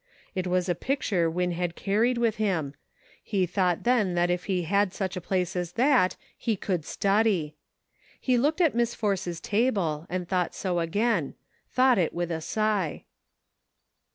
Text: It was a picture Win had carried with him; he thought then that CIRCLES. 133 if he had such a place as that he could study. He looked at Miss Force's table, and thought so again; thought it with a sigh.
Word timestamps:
It 0.33 0.47
was 0.47 0.67
a 0.67 0.73
picture 0.73 1.29
Win 1.29 1.51
had 1.51 1.75
carried 1.75 2.17
with 2.17 2.37
him; 2.37 2.73
he 3.23 3.45
thought 3.45 3.83
then 3.83 4.15
that 4.15 4.29
CIRCLES. 4.29 4.47
133 4.49 4.55
if 4.55 4.63
he 4.63 4.63
had 4.67 4.93
such 4.95 5.15
a 5.15 5.21
place 5.21 5.55
as 5.55 5.73
that 5.73 6.15
he 6.35 6.55
could 6.55 6.85
study. 6.85 7.53
He 8.19 8.35
looked 8.35 8.61
at 8.61 8.73
Miss 8.73 8.95
Force's 8.95 9.39
table, 9.39 10.07
and 10.09 10.27
thought 10.27 10.55
so 10.55 10.79
again; 10.79 11.35
thought 11.69 11.99
it 11.99 12.15
with 12.15 12.31
a 12.31 12.41
sigh. 12.41 13.03